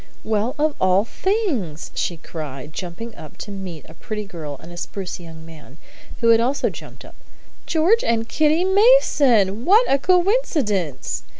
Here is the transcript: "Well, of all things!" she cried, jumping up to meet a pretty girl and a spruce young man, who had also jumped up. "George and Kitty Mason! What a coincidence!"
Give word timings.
"Well, 0.23 0.55
of 0.57 0.73
all 0.81 1.05
things!" 1.05 1.91
she 1.93 2.17
cried, 2.17 2.73
jumping 2.73 3.13
up 3.13 3.37
to 3.37 3.51
meet 3.51 3.85
a 3.87 3.93
pretty 3.93 4.23
girl 4.23 4.57
and 4.59 4.71
a 4.71 4.77
spruce 4.77 5.19
young 5.19 5.45
man, 5.45 5.77
who 6.21 6.29
had 6.29 6.39
also 6.39 6.71
jumped 6.71 7.05
up. 7.05 7.13
"George 7.67 8.03
and 8.03 8.27
Kitty 8.27 8.63
Mason! 8.65 9.63
What 9.63 9.85
a 9.87 9.99
coincidence!" 9.99 11.21